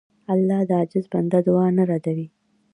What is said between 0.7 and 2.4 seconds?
عاجز بنده دعا نه ردوي.